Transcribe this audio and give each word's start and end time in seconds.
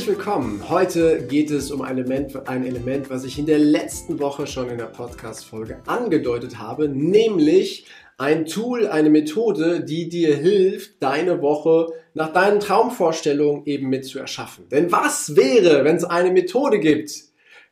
Herzlich 0.00 0.16
willkommen. 0.16 0.66
Heute 0.70 1.26
geht 1.28 1.50
es 1.50 1.70
um 1.70 1.82
ein 1.82 1.98
Element, 1.98 2.48
ein 2.48 2.64
Element, 2.64 3.10
was 3.10 3.22
ich 3.24 3.38
in 3.38 3.44
der 3.44 3.58
letzten 3.58 4.18
Woche 4.18 4.46
schon 4.46 4.70
in 4.70 4.78
der 4.78 4.86
Podcast-Folge 4.86 5.82
angedeutet 5.84 6.58
habe, 6.58 6.88
nämlich 6.88 7.84
ein 8.16 8.46
Tool, 8.46 8.86
eine 8.86 9.10
Methode, 9.10 9.84
die 9.84 10.08
dir 10.08 10.34
hilft, 10.36 11.02
deine 11.02 11.42
Woche 11.42 11.88
nach 12.14 12.32
deinen 12.32 12.60
Traumvorstellungen 12.60 13.66
eben 13.66 13.90
mit 13.90 14.06
zu 14.06 14.18
erschaffen. 14.18 14.70
Denn 14.70 14.90
was 14.90 15.36
wäre, 15.36 15.84
wenn 15.84 15.96
es 15.96 16.04
eine 16.04 16.30
Methode 16.30 16.78
gibt, 16.78 17.12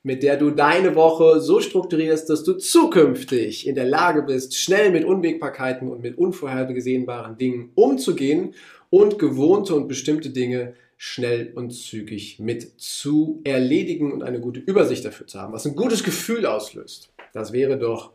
mit 0.02 0.22
der 0.22 0.36
du 0.36 0.50
deine 0.50 0.94
Woche 0.96 1.40
so 1.40 1.60
strukturierst, 1.60 2.28
dass 2.28 2.44
du 2.44 2.58
zukünftig 2.58 3.66
in 3.66 3.74
der 3.74 3.86
Lage 3.86 4.20
bist, 4.20 4.54
schnell 4.54 4.90
mit 4.90 5.06
Unwägbarkeiten 5.06 5.88
und 5.88 6.02
mit 6.02 6.18
unvorhergesehenbaren 6.18 7.38
Dingen 7.38 7.72
umzugehen 7.74 8.52
und 8.90 9.18
gewohnte 9.18 9.74
und 9.74 9.88
bestimmte 9.88 10.28
Dinge 10.28 10.74
schnell 11.00 11.52
und 11.54 11.70
zügig 11.70 12.40
mit 12.40 12.80
zu 12.80 13.40
erledigen 13.44 14.12
und 14.12 14.24
eine 14.24 14.40
gute 14.40 14.58
Übersicht 14.58 15.04
dafür 15.04 15.28
zu 15.28 15.40
haben, 15.40 15.52
was 15.52 15.64
ein 15.64 15.76
gutes 15.76 16.02
Gefühl 16.02 16.44
auslöst. 16.44 17.14
Das 17.32 17.52
wäre 17.52 17.78
doch 17.78 18.12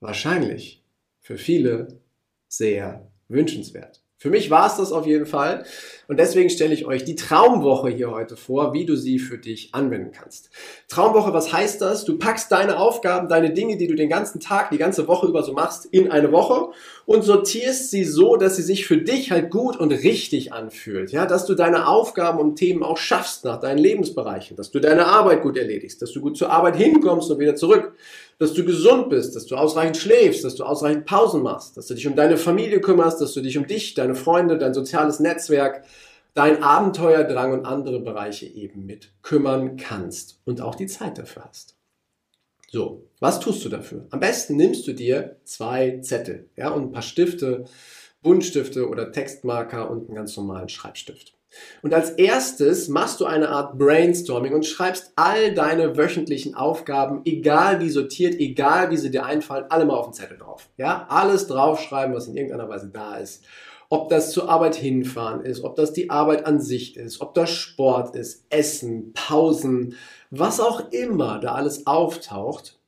wahrscheinlich 0.00 0.82
für 1.20 1.36
viele 1.36 2.00
sehr 2.48 3.06
wünschenswert. 3.28 4.02
Für 4.20 4.28
mich 4.28 4.50
war 4.50 4.66
es 4.66 4.76
das 4.76 4.92
auf 4.92 5.06
jeden 5.06 5.24
Fall. 5.24 5.64
Und 6.06 6.20
deswegen 6.20 6.50
stelle 6.50 6.74
ich 6.74 6.84
euch 6.84 7.04
die 7.04 7.14
Traumwoche 7.14 7.88
hier 7.88 8.10
heute 8.10 8.36
vor, 8.36 8.74
wie 8.74 8.84
du 8.84 8.94
sie 8.94 9.18
für 9.18 9.38
dich 9.38 9.70
anwenden 9.72 10.12
kannst. 10.12 10.50
Traumwoche, 10.88 11.32
was 11.32 11.54
heißt 11.54 11.80
das? 11.80 12.04
Du 12.04 12.18
packst 12.18 12.52
deine 12.52 12.78
Aufgaben, 12.78 13.28
deine 13.28 13.54
Dinge, 13.54 13.78
die 13.78 13.86
du 13.86 13.94
den 13.94 14.10
ganzen 14.10 14.38
Tag, 14.38 14.68
die 14.72 14.76
ganze 14.76 15.08
Woche 15.08 15.26
über 15.26 15.42
so 15.42 15.54
machst, 15.54 15.86
in 15.86 16.10
eine 16.10 16.32
Woche 16.32 16.68
und 17.06 17.22
sortierst 17.22 17.90
sie 17.90 18.04
so, 18.04 18.36
dass 18.36 18.56
sie 18.56 18.62
sich 18.62 18.86
für 18.86 18.98
dich 18.98 19.30
halt 19.30 19.48
gut 19.48 19.78
und 19.78 19.90
richtig 19.90 20.52
anfühlt. 20.52 21.12
Ja, 21.12 21.24
dass 21.24 21.46
du 21.46 21.54
deine 21.54 21.88
Aufgaben 21.88 22.40
und 22.40 22.56
Themen 22.56 22.82
auch 22.82 22.98
schaffst 22.98 23.46
nach 23.46 23.58
deinen 23.58 23.78
Lebensbereichen, 23.78 24.54
dass 24.54 24.70
du 24.70 24.80
deine 24.80 25.06
Arbeit 25.06 25.40
gut 25.40 25.56
erledigst, 25.56 26.02
dass 26.02 26.12
du 26.12 26.20
gut 26.20 26.36
zur 26.36 26.50
Arbeit 26.50 26.76
hinkommst 26.76 27.30
und 27.30 27.38
wieder 27.38 27.54
zurück, 27.54 27.94
dass 28.40 28.54
du 28.54 28.64
gesund 28.64 29.10
bist, 29.10 29.36
dass 29.36 29.44
du 29.44 29.54
ausreichend 29.54 29.98
schläfst, 29.98 30.44
dass 30.44 30.54
du 30.54 30.64
ausreichend 30.64 31.04
Pausen 31.04 31.42
machst, 31.42 31.76
dass 31.76 31.88
du 31.88 31.94
dich 31.94 32.06
um 32.06 32.16
deine 32.16 32.38
Familie 32.38 32.80
kümmerst, 32.80 33.20
dass 33.20 33.34
du 33.34 33.42
dich 33.42 33.58
um 33.58 33.66
dich, 33.66 33.92
deine 33.92 34.14
Freunde, 34.14 34.56
dein 34.56 34.72
soziales 34.72 35.20
Netzwerk, 35.20 35.84
dein 36.32 36.62
Abenteuerdrang 36.62 37.52
und 37.52 37.66
andere 37.66 38.00
Bereiche 38.00 38.46
eben 38.46 38.86
mit 38.86 39.12
kümmern 39.20 39.76
kannst 39.76 40.40
und 40.46 40.62
auch 40.62 40.74
die 40.74 40.86
Zeit 40.86 41.18
dafür 41.18 41.44
hast. 41.44 41.76
So, 42.70 43.04
was 43.18 43.40
tust 43.40 43.62
du 43.62 43.68
dafür? 43.68 44.06
Am 44.08 44.20
besten 44.20 44.56
nimmst 44.56 44.86
du 44.86 44.94
dir 44.94 45.36
zwei 45.44 45.98
Zettel 46.00 46.48
ja, 46.56 46.70
und 46.70 46.84
ein 46.84 46.92
paar 46.92 47.02
Stifte, 47.02 47.66
Buntstifte 48.22 48.88
oder 48.88 49.12
Textmarker 49.12 49.90
und 49.90 50.06
einen 50.06 50.14
ganz 50.14 50.34
normalen 50.38 50.70
Schreibstift. 50.70 51.34
Und 51.82 51.94
als 51.94 52.10
erstes 52.10 52.88
machst 52.88 53.20
du 53.20 53.26
eine 53.26 53.48
Art 53.48 53.78
Brainstorming 53.78 54.54
und 54.54 54.66
schreibst 54.66 55.12
all 55.16 55.54
deine 55.54 55.96
wöchentlichen 55.96 56.54
Aufgaben, 56.54 57.22
egal 57.24 57.80
wie 57.80 57.90
sortiert, 57.90 58.38
egal 58.38 58.90
wie 58.90 58.96
sie 58.96 59.10
dir 59.10 59.24
einfallen, 59.24 59.66
alle 59.68 59.84
mal 59.84 59.94
auf 59.94 60.06
den 60.06 60.14
Zettel 60.14 60.38
drauf. 60.38 60.68
Ja, 60.76 61.06
alles 61.08 61.46
draufschreiben, 61.46 62.14
was 62.14 62.28
in 62.28 62.36
irgendeiner 62.36 62.68
Weise 62.68 62.90
da 62.92 63.16
ist. 63.16 63.44
Ob 63.88 64.08
das 64.08 64.30
zur 64.30 64.48
Arbeit 64.48 64.76
hinfahren 64.76 65.44
ist, 65.44 65.64
ob 65.64 65.74
das 65.74 65.92
die 65.92 66.10
Arbeit 66.10 66.46
an 66.46 66.60
sich 66.60 66.96
ist, 66.96 67.20
ob 67.20 67.34
das 67.34 67.50
Sport 67.50 68.14
ist, 68.14 68.44
Essen, 68.48 69.12
Pausen, 69.14 69.96
was 70.30 70.60
auch 70.60 70.92
immer 70.92 71.40
da 71.40 71.54
alles 71.54 71.88
auftaucht. 71.88 72.78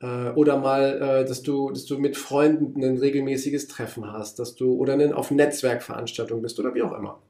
Äh, 0.00 0.30
oder 0.30 0.56
mal, 0.56 1.22
äh, 1.22 1.28
dass 1.28 1.42
du, 1.42 1.70
dass 1.70 1.84
du 1.84 1.98
mit 1.98 2.16
Freunden 2.16 2.82
ein 2.82 2.96
regelmäßiges 2.96 3.68
Treffen 3.68 4.10
hast, 4.10 4.38
dass 4.38 4.54
du 4.54 4.72
oder 4.74 4.96
auf 5.16 5.30
Netzwerkveranstaltung 5.30 6.40
bist 6.40 6.58
oder 6.58 6.74
wie 6.74 6.82
auch 6.82 6.92
immer 6.92 7.20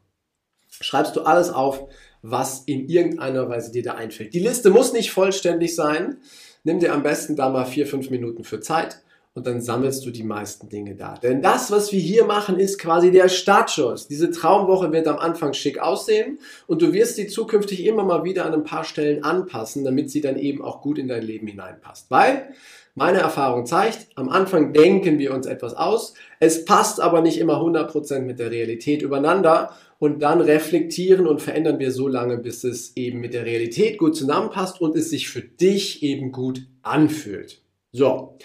schreibst 0.81 1.17
du 1.17 1.23
alles 1.23 1.51
auf, 1.51 1.89
was 2.23 2.65
in 2.67 2.89
irgendeiner 2.89 3.49
Weise 3.49 3.71
dir 3.71 3.83
da 3.83 3.95
einfällt. 3.95 4.35
Die 4.35 4.41
Liste 4.41 4.71
muss 4.71 4.93
nicht 4.93 5.11
vollständig 5.11 5.75
sein. 5.75 6.19
Nimm 6.65 6.81
dir 6.81 6.93
am 6.93 7.03
besten 7.03 7.37
da 7.37 7.49
mal 7.49 7.65
vier, 7.65 7.87
fünf 7.87 8.11
Minuten 8.11 8.45
für 8.45 8.61
Zeit 8.61 9.03
und 9.37 9.47
dann 9.47 9.61
sammelst 9.61 10.05
du 10.07 10.11
die 10.11 10.23
meisten 10.23 10.71
Dinge 10.71 10.95
da. 10.95 11.15
Denn 11.23 11.43
das, 11.43 11.71
was 11.71 11.93
wir 11.93 12.01
hier 12.01 12.25
machen, 12.25 12.59
ist 12.59 12.79
quasi 12.79 13.11
der 13.11 13.29
Startschuss. 13.29 14.09
Diese 14.09 14.31
Traumwoche 14.31 14.91
wird 14.93 15.07
am 15.07 15.19
Anfang 15.19 15.53
schick 15.53 15.79
aussehen 15.79 16.39
und 16.67 16.81
du 16.81 16.95
wirst 16.95 17.17
sie 17.17 17.27
zukünftig 17.27 17.85
immer 17.85 18.03
mal 18.03 18.25
wieder 18.25 18.47
an 18.47 18.55
ein 18.55 18.65
paar 18.65 18.85
Stellen 18.85 19.23
anpassen, 19.23 19.85
damit 19.85 20.11
sie 20.11 20.23
dann 20.23 20.39
eben 20.39 20.65
auch 20.65 20.81
gut 20.81 20.99
in 20.99 21.07
dein 21.07 21.23
Leben 21.23 21.47
hineinpasst. 21.47 22.11
Weil 22.11 22.49
meine 22.95 23.19
Erfahrung 23.19 23.67
zeigt, 23.67 24.09
am 24.15 24.31
Anfang 24.31 24.73
denken 24.73 25.19
wir 25.19 25.35
uns 25.35 25.45
etwas 25.45 25.75
aus, 25.75 26.15
es 26.41 26.65
passt 26.65 26.99
aber 26.99 27.21
nicht 27.21 27.39
immer 27.39 27.61
100% 27.61 28.21
mit 28.21 28.39
der 28.39 28.51
Realität 28.51 29.03
übereinander 29.03 29.73
und 29.99 30.23
dann 30.23 30.41
reflektieren 30.41 31.27
und 31.27 31.43
verändern 31.43 31.79
wir 31.79 31.93
so 31.93 32.09
lange, 32.09 32.39
bis 32.39 32.65
es 32.65 32.97
eben 32.97 33.21
mit 33.21 33.35
der 33.35 33.45
Realität 33.45 33.99
gut 33.99 34.17
zusammenpasst 34.17 34.81
und 34.81 34.97
es 34.97 35.11
sich 35.11 35.29
für 35.29 35.43
dich 35.43 36.03
eben 36.03 36.33
gut 36.33 36.63
anfühlt. 36.81 37.61
So. 37.93 38.39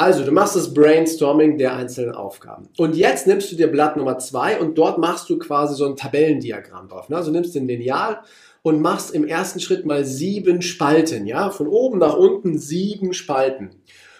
Also, 0.00 0.24
du 0.24 0.30
machst 0.30 0.54
das 0.54 0.72
Brainstorming 0.72 1.58
der 1.58 1.74
einzelnen 1.74 2.14
Aufgaben. 2.14 2.68
Und 2.78 2.94
jetzt 2.94 3.26
nimmst 3.26 3.50
du 3.50 3.56
dir 3.56 3.66
Blatt 3.66 3.96
Nummer 3.96 4.16
zwei 4.20 4.60
und 4.60 4.78
dort 4.78 4.98
machst 4.98 5.28
du 5.28 5.40
quasi 5.40 5.74
so 5.74 5.86
ein 5.86 5.96
Tabellendiagramm 5.96 6.86
drauf. 6.86 7.08
Ne? 7.08 7.16
Also 7.16 7.32
nimmst 7.32 7.56
den 7.56 7.66
Lineal 7.66 8.20
und 8.62 8.80
machst 8.80 9.12
im 9.12 9.26
ersten 9.26 9.58
Schritt 9.58 9.86
mal 9.86 10.04
sieben 10.04 10.62
Spalten, 10.62 11.26
ja, 11.26 11.50
von 11.50 11.66
oben 11.66 11.98
nach 11.98 12.16
unten 12.16 12.58
sieben 12.58 13.12
Spalten. 13.12 13.70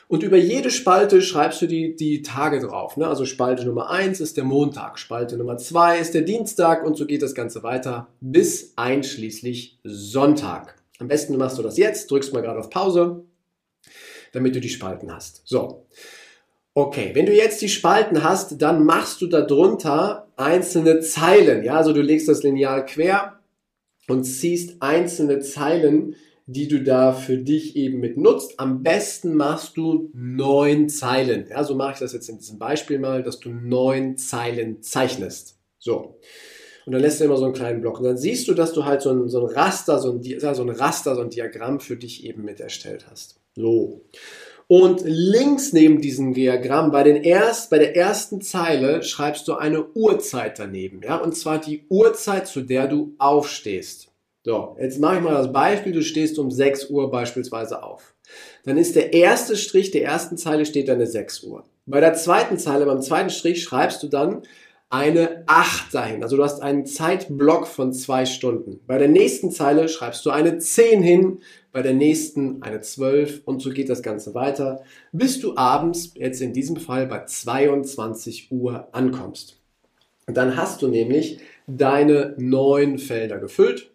Und 0.09 0.25
über 0.25 0.37
jede 0.37 0.73
Spalte 0.73 1.23
schreibst 1.23 1.63
du 1.63 1.69
die, 1.69 1.95
die 1.95 2.23
Tage 2.23 2.59
drauf. 2.59 2.97
Ne? 2.97 3.07
Also 3.07 3.25
Spalte 3.25 3.65
Nummer 3.65 3.89
eins 3.89 4.19
ist 4.19 4.37
der 4.37 4.43
Montag, 4.43 4.99
Spalte 4.99 5.37
Nummer 5.37 5.59
zwei 5.59 6.01
ist 6.01 6.13
der 6.13 6.23
Dienstag 6.23 6.85
und 6.85 6.97
so 6.97 7.07
geht 7.07 7.23
das 7.23 7.37
Ganze 7.37 7.63
weiter 7.63 8.09
bis 8.21 8.73
einschließlich 8.75 9.79
Sonntag. 9.85 10.75
Am 10.99 11.07
besten 11.07 11.37
machst 11.37 11.57
du 11.57 11.63
das 11.63 11.77
jetzt, 11.77 12.11
drückst 12.11 12.33
mal 12.33 12.41
gerade 12.41 12.59
auf 12.59 12.69
Pause, 12.69 13.23
damit 14.33 14.55
du 14.55 14.61
die 14.61 14.69
Spalten 14.69 15.15
hast. 15.15 15.43
So. 15.45 15.87
Okay, 16.75 17.11
wenn 17.15 17.27
du 17.27 17.35
jetzt 17.35 17.61
die 17.61 17.69
Spalten 17.69 18.23
hast, 18.23 18.63
dann 18.63 18.85
machst 18.85 19.21
du 19.21 19.27
darunter 19.27 20.29
einzelne 20.37 21.01
Zeilen. 21.01 21.65
Ja, 21.65 21.77
also 21.77 21.93
du 21.93 22.01
legst 22.01 22.29
das 22.29 22.43
Lineal 22.43 22.87
quer 22.87 23.41
und 24.07 24.25
ziehst 24.25 24.81
einzelne 24.81 25.41
Zeilen, 25.41 26.15
die 26.47 26.67
du 26.67 26.83
da 26.83 27.13
für 27.13 27.37
dich 27.37 27.77
eben 27.77 28.01
mit 28.01 28.17
nutzt. 28.17 28.59
Am 28.59 28.83
besten 28.83 29.35
machst 29.35 29.77
du 29.77 30.11
neun 30.15 30.89
Zeilen. 30.89 31.47
Ja, 31.51 31.63
so 31.63 31.75
mache 31.75 31.93
ich 31.95 31.99
das 31.99 32.15
jetzt 32.15 32.29
in 32.31 32.39
diesem 32.39 32.59
Beispiel 32.59 32.99
mal, 32.99 33.23
dass 33.23 33.39
du 33.39 33.51
neun 33.51 34.17
Zeilen 34.17 34.81
zeichnest. 34.81 35.59
So. 35.79 36.19
Und 36.87 36.93
dann 36.93 37.03
lässt 37.03 37.21
du 37.21 37.25
immer 37.25 37.37
so 37.37 37.45
einen 37.45 37.53
kleinen 37.53 37.83
Block. 37.83 37.99
Und 37.99 38.05
dann 38.05 38.17
siehst 38.17 38.49
du, 38.49 38.55
dass 38.55 38.73
du 38.73 38.87
halt 38.87 39.03
so 39.03 39.11
ein, 39.11 39.29
so 39.29 39.47
ein 39.47 39.55
Raster, 39.55 39.99
so 39.99 40.13
ein, 40.13 40.23
so 40.23 40.63
ein 40.63 40.71
Raster, 40.71 41.17
so 41.17 41.21
ein 41.21 41.29
Diagramm 41.29 41.81
für 41.81 41.97
dich 41.97 42.25
eben 42.25 42.47
mit 42.47 42.61
erstellt 42.61 43.07
hast. 43.11 43.39
So. 43.59 44.03
Und 44.69 45.01
links 45.05 45.73
neben 45.73 46.01
diesem 46.01 46.35
Diagramm, 46.35 46.91
bei, 46.91 47.03
den 47.03 47.17
erst, 47.17 47.71
bei 47.71 47.79
der 47.79 47.97
ersten 47.97 48.43
Zeile, 48.43 49.03
schreibst 49.03 49.49
du 49.49 49.55
eine 49.55 49.87
Uhrzeit 49.95 50.59
daneben. 50.59 51.01
Ja? 51.03 51.17
Und 51.17 51.37
zwar 51.37 51.59
die 51.59 51.85
Uhrzeit, 51.89 52.47
zu 52.47 52.61
der 52.61 52.87
du 52.87 53.15
aufstehst. 53.19 54.09
So, 54.45 54.77
jetzt 54.79 55.01
mache 55.01 55.17
ich 55.17 55.23
mal 55.23 55.35
das 55.35 55.53
Beispiel. 55.53 55.93
Du 55.93 56.03
stehst 56.03 56.39
um 56.39 56.51
6 56.51 56.91
Uhr 56.91 57.11
beispielsweise 57.11 57.83
auf. 57.83 58.15
Dann 58.65 58.77
ist 58.77 58.95
der 58.95 59.15
erste 59.15 59.57
Strich 59.57 59.91
der 59.91 60.05
ersten 60.05 60.37
Zeile 60.37 60.67
steht 60.67 60.89
dann 60.89 60.97
eine 60.97 61.07
6 61.07 61.43
Uhr. 61.45 61.65
Bei 61.87 62.01
der 62.01 62.15
zweiten 62.15 62.59
Zeile, 62.59 62.85
beim 62.85 63.01
zweiten 63.01 63.31
Strich, 63.31 63.63
schreibst 63.63 64.03
du 64.03 64.09
dann 64.09 64.43
eine 64.91 65.45
8 65.47 65.93
dahin. 65.93 66.23
Also 66.23 66.37
du 66.37 66.45
hast 66.45 66.63
einen 66.63 66.87
Zeitblock 66.87 67.67
von 67.67 67.93
zwei 67.93 68.25
Stunden. 68.25 68.81
Bei 68.87 68.97
der 68.99 69.09
nächsten 69.09 69.51
Zeile 69.51 69.89
schreibst 69.89 70.25
du 70.25 70.31
eine 70.31 70.59
10 70.59 71.03
hin, 71.03 71.41
bei 71.73 71.83
der 71.83 71.93
nächsten 71.93 72.63
eine 72.63 72.81
12 72.81 73.43
und 73.45 73.61
so 73.61 73.71
geht 73.71 73.91
das 73.91 74.03
Ganze 74.03 74.35
weiter, 74.35 74.83
bis 75.13 75.41
du 75.41 75.57
abends, 75.57 76.13
jetzt 76.15 76.41
in 76.41 76.55
diesem 76.55 76.77
Fall 76.77 77.07
bei 77.07 77.25
22 77.25 78.51
Uhr 78.51 78.89
ankommst. 78.93 79.61
Dann 80.27 80.57
hast 80.57 80.83
du 80.83 80.89
nämlich 80.89 81.39
deine 81.67 82.35
neun 82.39 82.99
Felder 82.99 83.39
gefüllt 83.39 83.91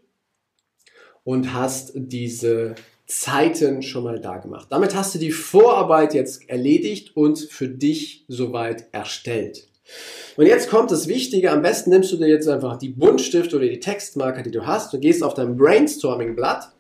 und 1.24 1.54
hast 1.54 1.94
diese 1.96 2.76
Zeiten 3.08 3.82
schon 3.82 4.04
mal 4.04 4.20
da 4.20 4.38
gemacht. 4.38 4.68
Damit 4.70 4.96
hast 4.96 5.16
du 5.16 5.20
die 5.20 5.32
Vorarbeit 5.32 6.14
jetzt 6.14 6.50
erledigt 6.50 7.16
und 7.16 7.40
für 7.40 7.68
dich 7.68 8.26
soweit 8.28 8.88
erstellt. 8.92 9.68
Und 10.36 10.48
jetzt 10.48 10.70
kommt 10.70 10.92
das 10.92 11.08
Wichtige, 11.08 11.52
am 11.52 11.62
besten 11.62 11.90
nimmst 11.92 12.12
du 12.12 12.18
dir 12.18 12.28
jetzt 12.28 12.48
einfach 12.48 12.78
die 12.78 12.90
Buntstift 12.90 13.54
oder 13.54 13.66
die 13.66 13.80
Textmarker, 13.80 14.42
die 14.42 14.52
du 14.52 14.66
hast, 14.66 14.94
und 14.94 15.02
gehst 15.02 15.24
auf 15.24 15.34
dein 15.34 15.56
Brainstorming-Blatt 15.56 16.72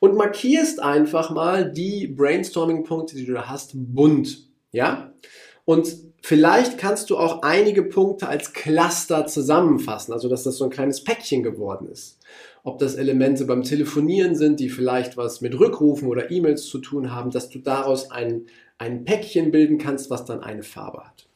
und 0.00 0.14
markierst 0.14 0.80
einfach 0.80 1.30
mal 1.30 1.70
die 1.70 2.06
Brainstorming-Punkte, 2.06 3.16
die 3.16 3.26
du 3.26 3.34
da 3.34 3.48
hast, 3.48 3.72
bunt. 3.74 4.48
Ja? 4.72 5.12
Und 5.64 5.94
Vielleicht 6.24 6.78
kannst 6.78 7.10
du 7.10 7.18
auch 7.18 7.42
einige 7.42 7.82
Punkte 7.82 8.28
als 8.28 8.52
Cluster 8.52 9.26
zusammenfassen, 9.26 10.12
also 10.12 10.28
dass 10.28 10.44
das 10.44 10.56
so 10.56 10.64
ein 10.64 10.70
kleines 10.70 11.02
Päckchen 11.02 11.42
geworden 11.42 11.88
ist. 11.88 12.20
Ob 12.62 12.78
das 12.78 12.94
Elemente 12.94 13.44
beim 13.44 13.64
Telefonieren 13.64 14.36
sind, 14.36 14.60
die 14.60 14.68
vielleicht 14.68 15.16
was 15.16 15.40
mit 15.40 15.58
Rückrufen 15.58 16.06
oder 16.06 16.30
E-Mails 16.30 16.66
zu 16.66 16.78
tun 16.78 17.12
haben, 17.12 17.32
dass 17.32 17.48
du 17.48 17.58
daraus 17.58 18.12
ein, 18.12 18.46
ein 18.78 19.04
Päckchen 19.04 19.50
bilden 19.50 19.78
kannst, 19.78 20.10
was 20.10 20.24
dann 20.24 20.44
eine 20.44 20.62
Farbe 20.62 21.00
hat. 21.00 21.26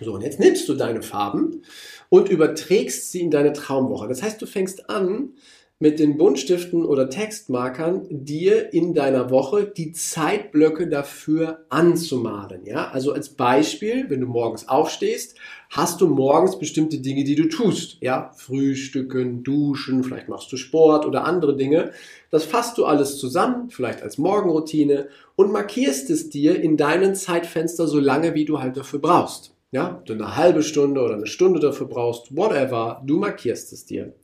So, 0.00 0.12
und 0.12 0.22
jetzt 0.22 0.40
nimmst 0.40 0.68
du 0.68 0.74
deine 0.74 1.02
Farben 1.02 1.62
und 2.08 2.28
überträgst 2.28 3.10
sie 3.10 3.20
in 3.20 3.30
deine 3.30 3.52
Traumwoche. 3.52 4.08
Das 4.08 4.22
heißt, 4.22 4.40
du 4.40 4.46
fängst 4.46 4.90
an, 4.90 5.30
mit 5.78 5.98
den 5.98 6.16
Buntstiften 6.16 6.86
oder 6.86 7.10
Textmarkern 7.10 8.06
dir 8.08 8.72
in 8.72 8.94
deiner 8.94 9.30
Woche 9.30 9.66
die 9.66 9.92
Zeitblöcke 9.92 10.88
dafür 10.88 11.66
anzumalen. 11.68 12.64
Ja, 12.64 12.88
also 12.88 13.12
als 13.12 13.28
Beispiel, 13.30 14.08
wenn 14.08 14.22
du 14.22 14.26
morgens 14.26 14.68
aufstehst, 14.68 15.36
hast 15.68 16.00
du 16.00 16.06
morgens 16.06 16.58
bestimmte 16.58 17.00
Dinge, 17.00 17.24
die 17.24 17.34
du 17.34 17.48
tust. 17.50 17.98
Ja, 18.00 18.32
Frühstücken, 18.34 19.42
Duschen, 19.42 20.02
vielleicht 20.02 20.30
machst 20.30 20.50
du 20.50 20.56
Sport 20.56 21.04
oder 21.04 21.24
andere 21.24 21.56
Dinge. 21.56 21.92
Das 22.30 22.44
fasst 22.44 22.78
du 22.78 22.86
alles 22.86 23.18
zusammen, 23.18 23.68
vielleicht 23.68 24.02
als 24.02 24.16
Morgenroutine 24.16 25.08
und 25.34 25.52
markierst 25.52 26.08
es 26.08 26.30
dir 26.30 26.58
in 26.58 26.78
deinem 26.78 27.14
Zeitfenster 27.14 27.86
so 27.86 28.00
lange, 28.00 28.34
wie 28.34 28.46
du 28.46 28.60
halt 28.60 28.78
dafür 28.78 29.00
brauchst. 29.00 29.55
Ja, 29.72 30.02
du 30.06 30.12
eine 30.12 30.36
halbe 30.36 30.62
Stunde 30.62 31.00
oder 31.00 31.14
eine 31.14 31.26
Stunde 31.26 31.58
dafür 31.58 31.88
brauchst, 31.88 32.36
whatever, 32.36 33.02
du 33.04 33.18
markierst 33.18 33.72
es 33.72 33.84
dir. 33.84 34.14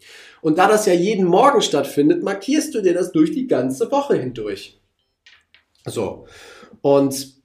Und 0.40 0.58
da 0.58 0.68
das 0.68 0.86
ja 0.86 0.92
jeden 0.92 1.26
Morgen 1.26 1.62
stattfindet, 1.62 2.22
markierst 2.22 2.74
du 2.74 2.80
dir 2.80 2.94
das 2.94 3.12
durch 3.12 3.32
die 3.32 3.48
ganze 3.48 3.90
Woche 3.90 4.16
hindurch. 4.16 4.80
So. 5.84 6.26
Und 6.80 7.42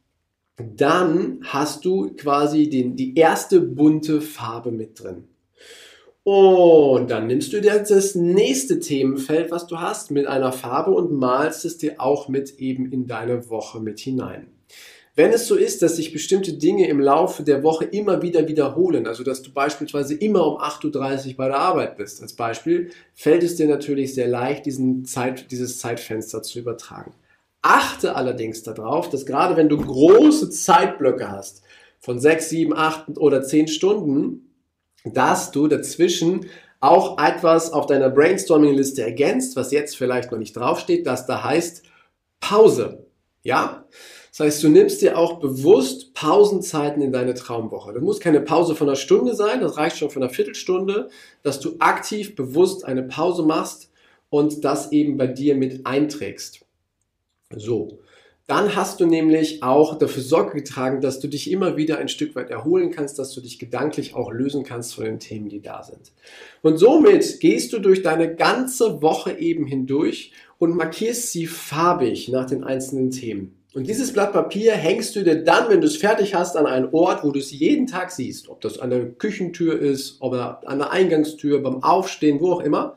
dann 0.58 1.40
hast 1.44 1.86
du 1.86 2.14
quasi 2.16 2.70
den, 2.70 2.96
die 2.96 3.16
erste 3.16 3.62
bunte 3.62 4.22
Farbe 4.22 4.72
mit 4.72 5.02
drin. 5.02 5.28
Und 6.24 7.10
dann 7.10 7.28
nimmst 7.28 7.54
du 7.54 7.62
dir 7.62 7.80
das 7.80 8.16
nächste 8.16 8.80
Themenfeld, 8.80 9.50
was 9.50 9.66
du 9.66 9.80
hast, 9.80 10.12
mit 10.12 10.28
einer 10.28 10.52
Farbe 10.52 10.92
und 10.92 11.14
malst 11.14 11.64
es 11.64 11.78
dir 11.78 12.02
auch 12.02 12.28
mit 12.28 12.60
eben 12.60 12.92
in 12.92 13.08
deine 13.08 13.50
Woche 13.50 13.80
mit 13.80 14.00
hinein. 14.00 14.57
Wenn 15.18 15.34
es 15.34 15.48
so 15.48 15.56
ist, 15.56 15.82
dass 15.82 15.96
sich 15.96 16.14
bestimmte 16.14 16.54
Dinge 16.54 16.88
im 16.88 17.00
Laufe 17.00 17.42
der 17.42 17.64
Woche 17.64 17.86
immer 17.86 18.22
wieder 18.22 18.48
wiederholen, 18.48 19.08
also 19.08 19.24
dass 19.24 19.42
du 19.42 19.52
beispielsweise 19.52 20.14
immer 20.14 20.46
um 20.46 20.58
8.30 20.60 21.30
Uhr 21.30 21.38
bei 21.38 21.48
der 21.48 21.58
Arbeit 21.58 21.98
bist, 21.98 22.22
als 22.22 22.34
Beispiel, 22.34 22.92
fällt 23.16 23.42
es 23.42 23.56
dir 23.56 23.68
natürlich 23.68 24.14
sehr 24.14 24.28
leicht, 24.28 24.68
diesen 24.68 25.06
Zeit, 25.06 25.50
dieses 25.50 25.80
Zeitfenster 25.80 26.44
zu 26.44 26.60
übertragen. 26.60 27.16
Achte 27.64 28.16
allerdings 28.16 28.62
darauf, 28.62 29.10
dass 29.10 29.26
gerade 29.26 29.58
wenn 29.58 29.70
du 29.70 29.78
große 29.78 30.52
Zeitblöcke 30.52 31.32
hast, 31.32 31.64
von 32.00 32.20
6, 32.20 32.50
7, 32.50 32.78
8 32.78 33.18
oder 33.18 33.42
10 33.42 33.70
Stunden, 33.70 34.52
dass 35.04 35.50
du 35.50 35.68
dazwischen 35.68 36.46
auch 36.80 37.18
etwas 37.18 37.74
auf 37.74 37.88
deiner 37.88 38.12
Brainstorming-Liste 38.12 39.02
ergänzt, 39.02 39.56
was 39.56 39.72
jetzt 39.72 39.98
vielleicht 39.98 40.32
noch 40.32 40.38
nicht 40.38 40.56
draufsteht, 40.56 41.08
das 41.08 41.26
da 41.26 41.44
heißt 41.44 41.82
Pause. 42.40 43.08
Ja? 43.42 43.88
Das 44.38 44.46
heißt, 44.46 44.64
du 44.66 44.70
nimmst 44.70 45.02
dir 45.02 45.18
auch 45.18 45.40
bewusst 45.40 46.14
Pausenzeiten 46.14 47.02
in 47.02 47.12
deine 47.12 47.34
Traumwoche. 47.34 47.92
Das 47.94 48.04
muss 48.04 48.20
keine 48.20 48.40
Pause 48.40 48.76
von 48.76 48.88
einer 48.88 48.96
Stunde 48.96 49.34
sein, 49.34 49.62
das 49.62 49.78
reicht 49.78 49.98
schon 49.98 50.12
von 50.12 50.22
einer 50.22 50.32
Viertelstunde, 50.32 51.10
dass 51.42 51.60
du 51.60 51.78
aktiv 51.80 52.36
bewusst 52.36 52.86
eine 52.86 53.02
Pause 53.02 53.42
machst 53.42 53.90
und 54.30 54.64
das 54.64 54.92
eben 54.92 55.18
bei 55.18 55.26
dir 55.26 55.56
mit 55.56 55.88
einträgst. 55.88 56.64
So. 57.50 57.98
Dann 58.46 58.76
hast 58.76 59.00
du 59.00 59.08
nämlich 59.08 59.64
auch 59.64 59.98
dafür 59.98 60.22
Sorge 60.22 60.54
getragen, 60.54 61.02
dass 61.02 61.20
du 61.20 61.28
dich 61.28 61.50
immer 61.52 61.76
wieder 61.76 61.98
ein 61.98 62.08
Stück 62.08 62.36
weit 62.36 62.52
erholen 62.52 62.92
kannst, 62.92 63.18
dass 63.18 63.34
du 63.34 63.42
dich 63.42 63.58
gedanklich 63.58 64.14
auch 64.14 64.32
lösen 64.32 64.64
kannst 64.64 64.94
von 64.94 65.06
den 65.06 65.20
Themen, 65.20 65.50
die 65.50 65.64
da 65.64 65.82
sind. 65.82 66.12
Und 66.62 66.78
somit 66.78 67.40
gehst 67.40 67.74
du 67.74 67.80
durch 67.80 68.04
deine 68.04 68.36
ganze 68.36 69.02
Woche 69.02 69.40
eben 69.40 69.66
hindurch 69.66 70.32
und 70.60 70.76
markierst 70.76 71.32
sie 71.32 71.48
farbig 71.48 72.30
nach 72.30 72.46
den 72.46 72.64
einzelnen 72.64 73.10
Themen. 73.10 73.57
Und 73.78 73.86
dieses 73.86 74.12
Blatt 74.12 74.34
Papier 74.34 74.74
hängst 74.74 75.16
du 75.16 75.24
dir 75.24 75.44
dann, 75.44 75.70
wenn 75.70 75.82
du 75.82 75.86
es 75.86 75.98
fertig 75.98 76.34
hast, 76.34 76.58
an 76.58 76.66
einen 76.66 76.90
Ort, 76.94 77.24
wo 77.24 77.30
du 77.30 77.38
es 77.38 77.52
jeden 77.52 77.86
Tag 77.86 78.10
siehst. 78.10 78.50
Ob 78.50 78.60
das 78.62 78.80
an 78.80 78.90
der 78.90 79.06
Küchentür 79.06 79.80
ist, 79.80 80.20
oder 80.20 80.68
an 80.68 80.80
der 80.80 80.90
Eingangstür, 80.90 81.62
beim 81.62 81.84
Aufstehen, 81.84 82.40
wo 82.40 82.54
auch 82.54 82.62
immer. 82.62 82.96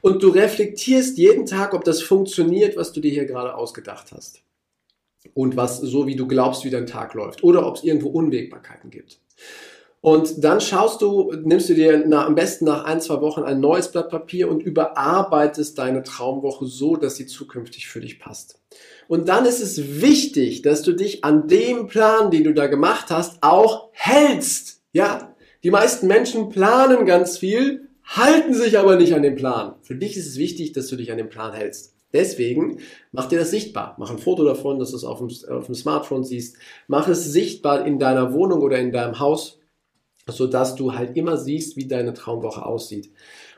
Und 0.00 0.20
du 0.24 0.30
reflektierst 0.30 1.18
jeden 1.18 1.46
Tag, 1.46 1.72
ob 1.72 1.84
das 1.84 2.02
funktioniert, 2.02 2.76
was 2.76 2.92
du 2.92 3.00
dir 3.00 3.12
hier 3.12 3.26
gerade 3.26 3.54
ausgedacht 3.54 4.10
hast. 4.10 4.42
Und 5.34 5.56
was 5.56 5.78
so 5.78 6.08
wie 6.08 6.16
du 6.16 6.26
glaubst, 6.26 6.64
wie 6.64 6.70
dein 6.70 6.88
Tag 6.88 7.14
läuft. 7.14 7.44
Oder 7.44 7.64
ob 7.64 7.76
es 7.76 7.84
irgendwo 7.84 8.08
Unwägbarkeiten 8.08 8.90
gibt. 8.90 9.20
Und 10.00 10.44
dann 10.44 10.60
schaust 10.60 11.02
du, 11.02 11.32
nimmst 11.42 11.68
du 11.68 11.74
dir 11.74 12.06
nach, 12.06 12.26
am 12.26 12.36
besten 12.36 12.66
nach 12.66 12.84
ein, 12.84 13.00
zwei 13.00 13.20
Wochen 13.20 13.42
ein 13.42 13.58
neues 13.58 13.90
Blatt 13.90 14.10
Papier 14.10 14.48
und 14.48 14.62
überarbeitest 14.62 15.76
deine 15.76 16.04
Traumwoche 16.04 16.66
so, 16.66 16.96
dass 16.96 17.16
sie 17.16 17.26
zukünftig 17.26 17.88
für 17.88 18.00
dich 18.00 18.20
passt. 18.20 18.60
Und 19.08 19.28
dann 19.28 19.44
ist 19.44 19.60
es 19.60 20.00
wichtig, 20.00 20.62
dass 20.62 20.82
du 20.82 20.92
dich 20.92 21.24
an 21.24 21.48
dem 21.48 21.88
Plan, 21.88 22.30
den 22.30 22.44
du 22.44 22.54
da 22.54 22.68
gemacht 22.68 23.06
hast, 23.10 23.42
auch 23.42 23.88
hältst. 23.92 24.82
Ja, 24.92 25.34
die 25.64 25.70
meisten 25.70 26.06
Menschen 26.06 26.48
planen 26.48 27.04
ganz 27.04 27.38
viel, 27.38 27.88
halten 28.04 28.54
sich 28.54 28.78
aber 28.78 28.96
nicht 28.96 29.14
an 29.14 29.22
den 29.22 29.34
Plan. 29.34 29.74
Für 29.82 29.96
dich 29.96 30.16
ist 30.16 30.28
es 30.28 30.38
wichtig, 30.38 30.72
dass 30.72 30.86
du 30.86 30.96
dich 30.96 31.10
an 31.10 31.18
den 31.18 31.28
Plan 31.28 31.52
hältst. 31.52 31.94
Deswegen 32.12 32.78
mach 33.12 33.26
dir 33.26 33.38
das 33.38 33.50
sichtbar. 33.50 33.96
Mach 33.98 34.10
ein 34.10 34.18
Foto 34.18 34.44
davon, 34.44 34.78
dass 34.78 34.92
du 34.92 34.96
es 34.96 35.04
auf 35.04 35.18
dem, 35.18 35.28
auf 35.50 35.66
dem 35.66 35.74
Smartphone 35.74 36.24
siehst. 36.24 36.56
Mach 36.86 37.08
es 37.08 37.24
sichtbar 37.32 37.86
in 37.86 37.98
deiner 37.98 38.32
Wohnung 38.32 38.62
oder 38.62 38.78
in 38.78 38.92
deinem 38.92 39.18
Haus 39.18 39.57
so 40.32 40.46
dass 40.46 40.74
du 40.74 40.94
halt 40.94 41.16
immer 41.16 41.36
siehst, 41.36 41.76
wie 41.76 41.86
deine 41.86 42.14
Traumwoche 42.14 42.64
aussieht. 42.64 43.10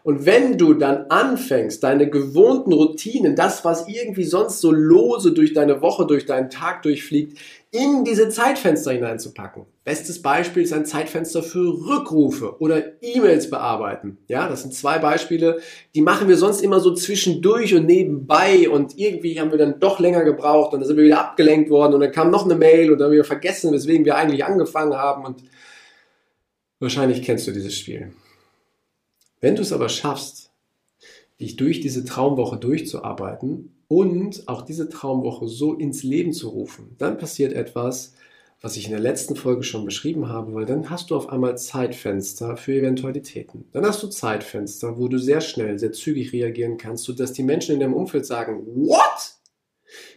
Und 0.02 0.25
wenn 0.25 0.56
du 0.56 0.75
dann 0.75 1.06
anfängst, 1.11 1.82
deine 1.82 2.08
gewohnten 2.08 2.72
Routinen, 2.72 3.37
das, 3.37 3.64
was 3.67 3.87
irgendwie 3.87 4.25
sonst 4.25 4.61
so 4.61 4.72
lose 4.72 5.32
durch 5.32 5.52
deine 5.52 5.82
Woche, 5.82 6.06
durch 6.06 6.25
deinen 6.25 6.49
Tag 6.49 6.82
durchfliegt, 6.82 7.38
in 7.70 8.05
diese 8.05 8.31
Zeitfenster 8.31 8.93
hineinzupacken. 8.93 9.67
Bestes 9.84 10.22
Beispiel 10.22 10.64
ist 10.64 10.72
ein 10.72 10.87
Zeitfenster 10.87 11.43
für 11.43 11.87
Rückrufe 11.87 12.56
oder 12.61 13.02
E-Mails 13.02 13.50
bearbeiten. 13.50 14.19
Ja, 14.26 14.49
das 14.49 14.62
sind 14.62 14.75
zwei 14.75 14.99
Beispiele, 14.99 15.61
die 15.94 16.00
machen 16.00 16.28
wir 16.28 16.37
sonst 16.37 16.62
immer 16.62 16.81
so 16.81 16.94
zwischendurch 16.94 17.75
und 17.75 17.87
nebenbei 17.87 18.69
und 18.69 18.99
irgendwie 18.99 19.38
haben 19.38 19.50
wir 19.50 19.58
dann 19.58 19.78
doch 19.78 20.00
länger 20.00 20.25
gebraucht 20.25 20.72
und 20.72 20.81
dann 20.81 20.88
sind 20.88 20.96
wir 20.96 21.05
wieder 21.05 21.20
abgelenkt 21.20 21.70
worden 21.70 21.94
und 21.94 22.00
dann 22.00 22.12
kam 22.12 22.31
noch 22.31 22.44
eine 22.44 22.56
Mail 22.56 22.91
und 22.91 22.98
dann 22.98 23.06
haben 23.06 23.15
wir 23.15 23.24
vergessen, 23.24 23.72
weswegen 23.72 24.05
wir 24.05 24.17
eigentlich 24.17 24.44
angefangen 24.44 24.96
haben 24.96 25.24
und 25.24 25.43
Wahrscheinlich 26.81 27.22
kennst 27.22 27.46
du 27.46 27.53
dieses 27.53 27.77
Spiel. 27.77 28.13
Wenn 29.41 29.55
du 29.55 29.63
es 29.63 29.72
aber 29.72 29.91
schaffst, 29.91 30.51
dich 31.39 31.56
durch 31.56 31.81
diese 31.81 32.06
Traumwoche 32.06 32.56
durchzuarbeiten 32.56 33.75
und 33.87 34.49
auch 34.49 34.63
diese 34.63 34.89
Traumwoche 34.89 35.46
so 35.46 35.75
ins 35.75 36.03
Leben 36.03 36.32
zu 36.32 36.49
rufen, 36.49 36.96
dann 36.99 37.19
passiert 37.19 37.53
etwas, 37.53 38.15
was 38.63 38.77
ich 38.77 38.87
in 38.87 38.93
der 38.93 39.01
letzten 39.01 39.37
Folge 39.37 39.63
schon 39.63 39.84
beschrieben 39.84 40.29
habe, 40.29 40.55
weil 40.55 40.67
dann 40.67 40.89
hast 40.89 41.10
du 41.10 41.17
auf 41.17 41.31
einmal 41.31 41.56
Zeitfenster 41.58 42.56
für 42.56 42.75
Eventualitäten. 42.75 43.67
Dann 43.72 43.84
hast 43.84 44.03
du 44.03 44.08
Zeitfenster, 44.08 44.99
wo 44.99 45.08
du 45.08 45.19
sehr 45.19 45.41
schnell, 45.43 45.79
sehr 45.79 45.93
zügig 45.93 46.32
reagieren 46.32 46.79
kannst, 46.79 47.05
sodass 47.05 47.32
die 47.32 47.43
Menschen 47.43 47.75
in 47.75 47.81
deinem 47.81 47.94
Umfeld 47.94 48.25
sagen, 48.25 48.63
what? 48.75 49.34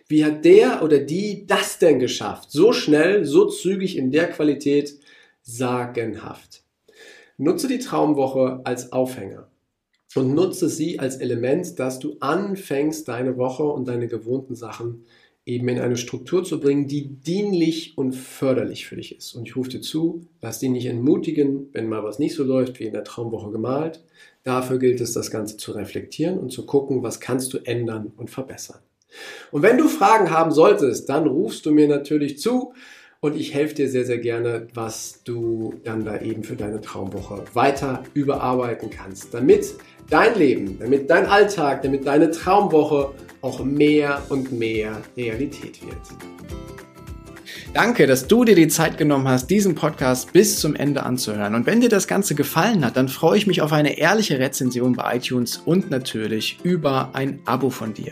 Wie 0.08 0.24
hat 0.24 0.46
der 0.46 0.84
oder 0.84 1.00
die 1.00 1.46
das 1.48 1.79
denn 1.79 2.00
geschafft? 2.00 2.51
So 2.51 2.72
schnell, 2.74 3.25
so 3.25 3.48
zügig 3.48 3.98
in 3.98 4.12
der 4.12 4.29
Qualität, 4.29 5.00
sagenhaft. 5.43 6.63
Nutze 7.38 7.67
die 7.67 7.79
Traumwoche 7.79 8.62
als 8.63 8.91
Aufhänger 8.91 9.50
und 10.15 10.33
nutze 10.33 10.69
sie 10.69 11.00
als 11.00 11.17
Element, 11.17 11.79
dass 11.79 12.00
du 12.00 12.17
anfängst, 12.19 13.07
deine 13.07 13.38
Woche 13.38 13.63
und 13.63 13.88
deine 13.88 14.07
gewohnten 14.07 14.55
Sachen 14.55 15.05
eben 15.45 15.67
in 15.67 15.79
eine 15.79 15.97
Struktur 15.97 16.43
zu 16.43 16.59
bringen, 16.59 16.88
die 16.88 17.07
dienlich 17.07 17.97
und 17.97 18.13
förderlich 18.13 18.85
für 18.85 18.95
dich 18.95 19.17
ist. 19.17 19.33
Und 19.33 19.47
ich 19.47 19.55
rufe 19.55 19.69
dir 19.69 19.81
zu, 19.81 20.21
lass 20.41 20.59
dich 20.59 20.69
nicht 20.69 20.85
entmutigen, 20.85 21.67
wenn 21.73 21.89
mal 21.89 22.03
was 22.03 22.19
nicht 22.19 22.35
so 22.35 22.43
läuft, 22.43 22.79
wie 22.79 22.85
in 22.85 22.93
der 22.93 23.03
Traumwoche 23.03 23.51
gemalt. 23.51 24.01
Dafür 24.43 24.79
gilt 24.79 25.01
es, 25.01 25.13
das 25.13 25.31
Ganze 25.31 25.57
zu 25.57 25.73
reflektieren 25.73 26.38
und 26.38 26.51
zu 26.51 26.65
gucken, 26.65 27.03
was 27.03 27.19
kannst 27.19 27.53
du 27.53 27.57
ändern 27.57 28.13
und 28.15 28.29
verbessern. 28.29 28.79
Und 29.51 29.62
wenn 29.62 29.77
du 29.77 29.89
Fragen 29.89 30.31
haben 30.31 30.51
solltest, 30.51 31.09
dann 31.09 31.27
rufst 31.27 31.65
du 31.65 31.71
mir 31.71 31.88
natürlich 31.88 32.39
zu. 32.39 32.73
Und 33.24 33.38
ich 33.38 33.53
helfe 33.53 33.74
dir 33.74 33.89
sehr, 33.89 34.03
sehr 34.03 34.18
gerne, 34.18 34.68
was 34.74 35.22
du 35.24 35.75
dann 35.86 36.03
da 36.03 36.20
eben 36.20 36.44
für 36.44 36.58
deine 36.58 36.82
Traumwoche 36.82 37.46
weiter 37.53 38.03
überarbeiten 38.13 38.89
kannst, 38.89 39.34
damit 39.34 39.75
dein 40.10 40.38
Leben, 40.38 40.77
damit 40.77 41.10
dein 41.10 41.25
Alltag, 41.27 41.84
damit 41.84 42.06
deine 42.06 42.32
Traumwoche 42.32 43.13
auch 43.39 43.63
mehr 43.63 44.22
und 44.27 44.51
mehr 44.51 45.01
Realität 45.15 45.82
wird. 45.86 45.96
Danke, 47.74 48.08
dass 48.08 48.27
du 48.27 48.44
dir 48.44 48.56
die 48.56 48.68
Zeit 48.68 48.98
genommen 48.98 49.30
hast, 49.30 49.50
diesen 49.50 49.74
Podcast 49.74 50.34
bis 50.34 50.60
zum 50.60 50.75
Ende 50.75 51.03
anzuhören. 51.03 51.56
Und 51.56 51.65
wenn 51.65 51.80
dir 51.80 51.88
das 51.88 52.10
Ganze 52.10 52.36
gefallen 52.36 52.84
hat, 52.84 52.98
dann 52.98 53.08
freue 53.08 53.38
ich 53.38 53.48
mich 53.48 53.62
auf 53.62 53.72
eine 53.72 53.98
ehrliche 53.98 54.38
Rezension 54.38 54.98
bei 54.98 55.15
iTunes 55.15 55.62
und 55.63 55.89
natürlich 55.89 56.60
über 56.63 57.12
ein 57.13 57.39
Abo 57.46 57.70
von 57.70 57.94
dir. 57.94 58.12